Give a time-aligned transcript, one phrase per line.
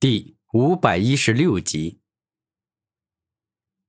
[0.00, 2.00] 第五百一十六集。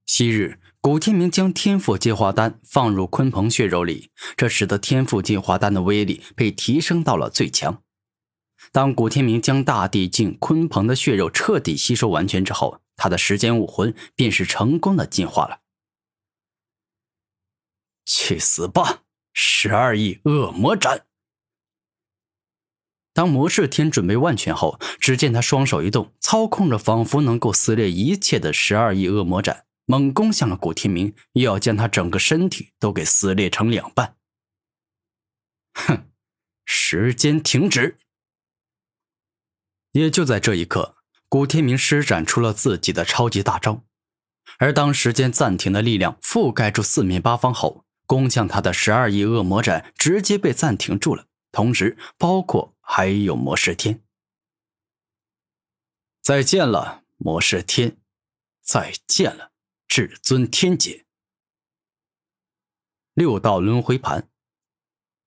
[0.05, 7.81] 昔日古天明将天赋进化丹放入鲲鹏血肉里，这使得天赋进化丹的威力被提升到了最强。
[8.73, 15.61] 当古天明将大地境鲲鹏的血肉彻底吸收完全之后，他的时间武魂便是成功的进化了。
[18.03, 19.03] 去死吧！
[19.31, 21.05] 十二亿恶魔斩。
[23.13, 34.15] 当魔世天准备万全后，只见他双手一动，操控着仿佛能够撕裂一切的十二亿恶魔斩，猛攻向了古天明，又要将他整个身体都给撕裂成两半。
[35.73, 36.05] 哼，
[36.63, 37.97] 时间停止。
[39.91, 40.95] 也就在这一刻，
[41.27, 43.83] 古天明施展出了自己的超级大招，
[44.57, 52.73] 而当时间暂停的力量覆盖住四面八方后，攻向他的十二亿恶魔斩直接被暂停住了，同时包括。
[52.81, 54.01] 还有魔世天，
[56.21, 57.97] 再见了，魔世天，
[58.61, 59.51] 再见了，
[59.87, 61.05] 至尊天劫。
[63.13, 64.29] 六道轮回盘，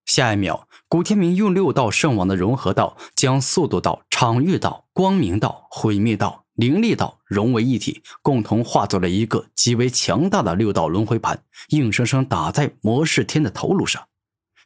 [0.05, 14.07] 下一秒，古天明用六道圣王的融合道，将速度道、场域道、光明道、毁灭道、灵力道融为一体，共同化作了一个极为强大的六道轮回盘，硬生生打在魔世天的头颅上，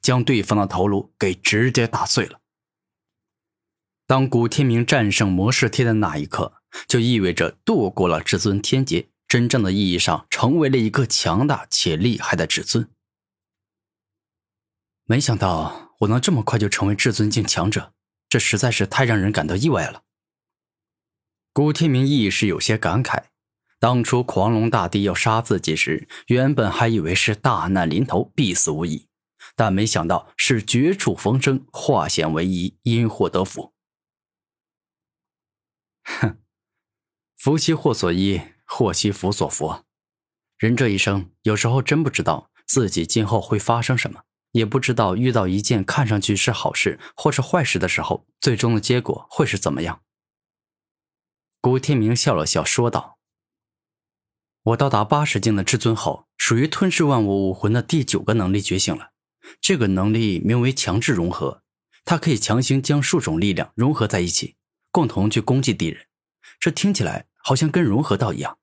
[0.01, 2.38] 将对方的头颅给直接打碎了。
[4.09, 12.89] 当古天明战胜魔世天的那一刻，就意味着度过了至尊天劫，真正的意义上成为了一个强大且厉害的至尊。
[15.05, 17.93] 没想到我能这么快就成为至尊境强者，
[18.27, 20.01] 这实在是太让人感到意外了。
[21.53, 23.25] 古天明一时有些感慨，
[23.79, 29.05] 当初狂龙大帝要杀自己时，原本还以为是大难临头，必死无疑，
[29.55, 33.75] 但没想到是绝处逢生，化险为夷，因祸得福。
[37.39, 39.85] 福兮祸所依，祸兮福所伏。
[40.57, 50.01] 人这一生，有时候真不知道自己今后会发生什么，也不知道遇到一件看上去是好事或是坏事的时候，最终的结果会是怎么样。
[51.61, 53.19] 古天明笑了笑，说道
[54.63, 59.11] ：“我到达八十境的至尊后，属于吞噬万物武魂的第九个能力觉醒了。
[59.61, 61.63] 这个能力名为强制融合，
[62.03, 64.57] 它可以强行将数种力量融合在一起。”
[64.91, 66.07] 共同去攻击敌人，
[66.59, 68.57] 这听起来好像跟融合道一样，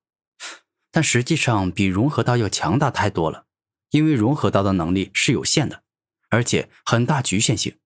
[0.90, 3.46] 但实际上比融合道要强大太多了。
[3.90, 5.82] 因为融合道的能力是有限的，
[6.28, 7.78] 而且很大局限性。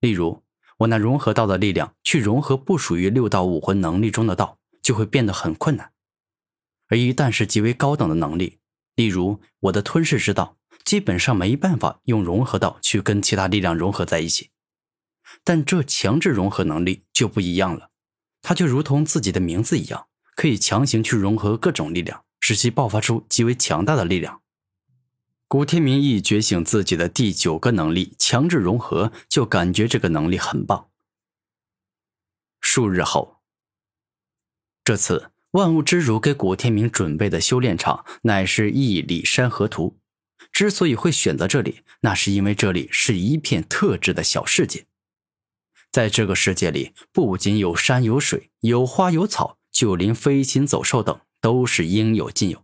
[0.00, 0.44] 例如，
[0.78, 5.92] 我拿融合道的力量去融合不属于六道武魂能力中的道，就会变得很困难。
[6.88, 8.58] 而一旦是极为高等的能力，
[8.94, 14.50] 例如我的吞噬之道，基本上没办法用融合道去跟其他力量融合在一起。
[15.42, 17.90] 但这强制融合能力就不一样了，
[18.42, 20.08] 它就如同自己的名字一样，
[20.40, 24.40] 可以强行去融合各种力量，使其爆发出极为强大的力量。
[25.46, 30.88] 古天明一觉醒自己的第九个能力强制融合，就感觉这个能力很棒。
[32.58, 33.42] 数日后，
[34.82, 39.98] 这次万物之主给古天明准备的修炼场乃是屹立山河图。
[40.50, 44.86] 之所以会选择这里，那是因为这里是一片特制的小世界。
[45.90, 52.62] 在这个世界里，不仅有山有水，有花有草，就连飞禽走兽等都是应有尽有。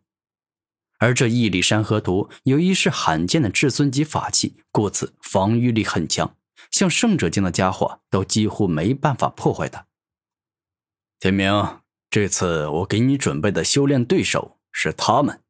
[0.99, 6.37] 而这屹立山河图由于是罕见的至尊级法器，故此防御力很强，
[6.71, 9.87] 像圣者境的家伙都几乎没办法破坏它。
[11.19, 15.41] 天明，这次我给你准备的修炼对手是他们。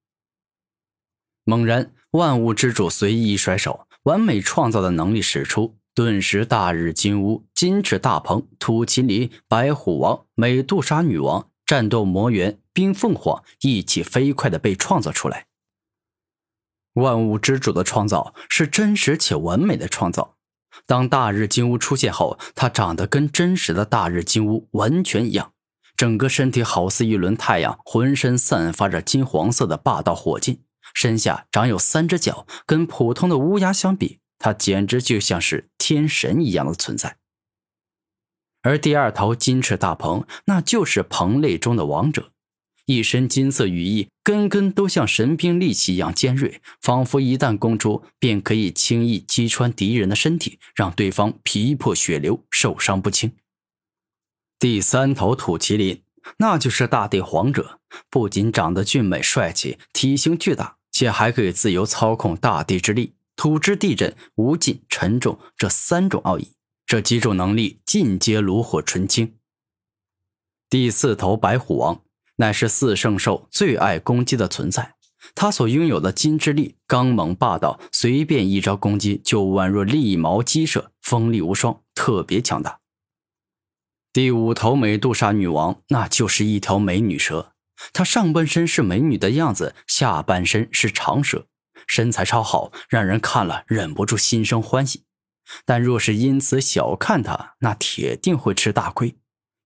[1.42, 5.76] 猛然，万物之主随意一甩手，完美创造的能力使出。
[5.94, 15.46] 顿时，大日金乌、金翅大鹏、土麒麟、白虎王、美杜莎女王、战斗魔猿、冰凤凰一起飞快的被创造出来。
[16.94, 20.36] 万物之主的创造是真实且完美的创造。
[20.86, 25.52] 当大日金乌出现后，它长得跟真实的大日金乌完全一样，
[25.96, 30.62] 整个身体好似一轮太阳，浑身散发着金黄色的霸道火劲，
[30.94, 34.20] 身下长有三只脚，跟普通的乌鸦相比。
[34.38, 37.16] 它简直就像是天神一样的存在，
[38.66, 42.32] 而第二头金翅大鹏，那就是鹏类中的王者，
[42.86, 53.30] 一身金色羽翼，根根都像神兵利器一样尖锐，仿佛一旦攻出，便可以轻易击穿敌人的身体，让对方皮破血流，受伤不轻。
[54.58, 56.02] 第三头土麒麟，
[56.38, 57.78] 那就是大地皇者，
[58.10, 63.12] 不仅长得俊美帅气，体型巨大，且还可以自由操控大地之力。
[63.36, 66.48] 土之地震、无尽、沉重这三种奥义，
[66.86, 69.34] 这几种能力尽皆炉火纯青。
[70.70, 72.04] 第四头白虎王
[72.36, 74.94] 乃是四圣兽最爱攻击的存在，
[75.34, 82.78] 他所拥有的金之力刚猛霸道，随便一招攻击就宛若利矛击射，锋利无双，特别强大。
[84.12, 87.52] 第五头美杜莎女王，那就是一条美女蛇，
[87.92, 91.48] 她上半身是美女的样子，下半身是长蛇，
[91.88, 95.05] 身材超好，让人看了忍不住心生欢喜。
[95.64, 99.16] 但若是因此小看他，那铁定会吃大亏。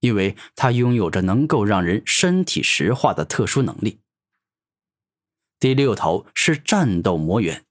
[0.01, 3.99] 因为他拥有着能够让人身体石化的特殊能力。
[5.59, 7.65] 第六头是战斗魔猿，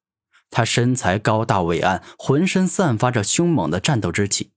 [0.48, 4.52] 他身材高大伟岸，浑身散发着凶猛的战斗之气。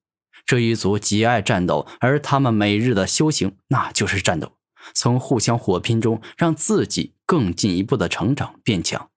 [0.45, 4.57] 这一族极爱战斗，而他们每日的修行那就是战斗，
[4.93, 9.09] 从互相火拼中让自己更进一步的成长变强。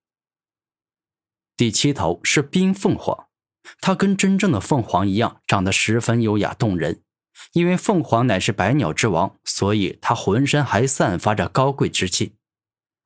[1.59, 3.27] 第七头是冰凤凰，
[3.81, 7.03] 它跟真正的凤凰一样，长得十分优雅动人。
[7.53, 12.35] 因为凤凰乃是百鸟之王，所以它浑身还散发着高贵之气。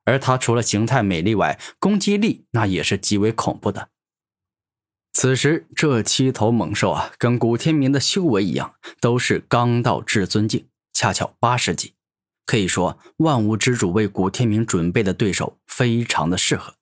[0.04, 3.90] 而它除了形态美丽外，攻击力那也是极为恐怖的。
[5.12, 11.94] 此时，这七头猛兽啊，跟古天明的修为一样，都是刚到至尊境，恰巧八十级，
[12.46, 16.74] 可以说万物之主为古天明准备的对手非常的适合。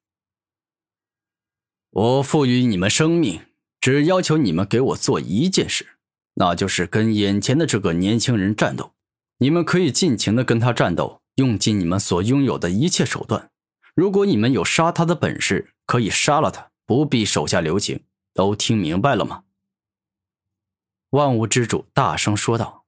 [1.91, 3.41] 我赋予你们生命，
[3.81, 5.99] 只要求你们给我做一件事。
[6.35, 8.95] 那就是跟眼前的这个年轻人战斗，
[9.39, 13.51] 你们可以尽情的跟他战斗，用尽你们所拥有的一切手段。
[13.95, 18.05] 如果你们有杀他的本事，可以杀了他，不必手下留情。
[18.35, 19.43] 都听明白了吗？
[21.11, 22.85] 万物之主大声说道：“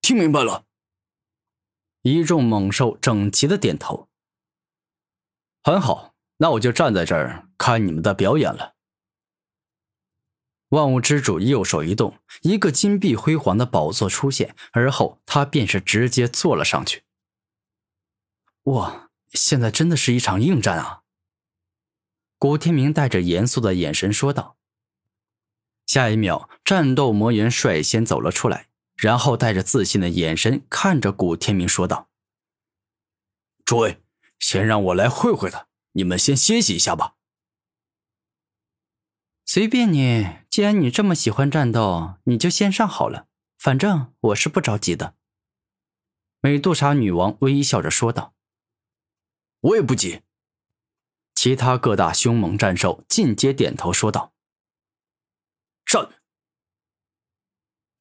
[0.00, 0.64] 听明白了。”
[2.00, 4.08] 一众猛兽整齐的点头。
[5.62, 8.75] 很好，那我就站在这儿看你们的表演了。
[10.76, 17.02] 万物之主右手一动，一个金碧辉煌的宝座出现，而后他便是直接坐了上去。
[18.64, 21.00] 哇，现在真的是一场硬战啊！
[22.38, 24.58] 古天明带着严肃的眼神说道。
[25.86, 32.10] 下一秒，战斗魔猿率先走了出来，然后带着自信的眼神看着古天明说道
[33.64, 34.02] ：“诸位，
[34.38, 37.14] 先让我来会会他，你们先歇息一下吧。”
[39.48, 40.26] 随便你，
[40.56, 43.26] 既然你这么喜欢战斗，你就先上好了。
[43.58, 45.14] 反正我是不着急的。”
[46.40, 48.32] 美杜莎女王微笑着说道。
[49.60, 50.22] “我也不急。”
[51.36, 54.32] 其他各大凶猛战兽尽皆点头说道。
[55.84, 56.08] “战！”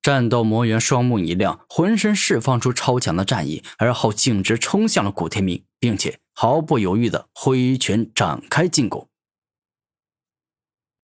[0.02, 9.10] 战斗魔猿双目一亮，浑身释放出超强的战意，而后径直冲向了古天明，并且毫不犹豫的挥拳展开进攻。